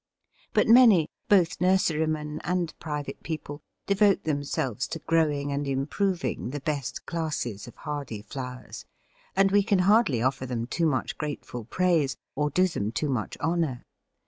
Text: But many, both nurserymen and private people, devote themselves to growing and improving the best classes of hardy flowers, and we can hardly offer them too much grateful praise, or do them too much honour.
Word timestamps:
But 0.53 0.67
many, 0.67 1.09
both 1.29 1.59
nurserymen 1.61 2.41
and 2.43 2.73
private 2.79 3.21
people, 3.21 3.61
devote 3.85 4.23
themselves 4.23 4.87
to 4.87 4.97
growing 5.05 5.51
and 5.51 5.67
improving 5.67 6.49
the 6.49 6.59
best 6.59 7.05
classes 7.05 7.67
of 7.67 7.75
hardy 7.75 8.23
flowers, 8.23 8.85
and 9.35 9.51
we 9.51 9.61
can 9.61 9.77
hardly 9.85 10.19
offer 10.23 10.47
them 10.47 10.65
too 10.65 10.87
much 10.87 11.19
grateful 11.19 11.65
praise, 11.65 12.17
or 12.33 12.49
do 12.49 12.67
them 12.67 12.91
too 12.91 13.09
much 13.09 13.37
honour. 13.37 13.85